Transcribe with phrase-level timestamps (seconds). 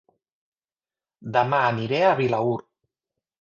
[1.35, 2.65] Dema aniré a Vilaür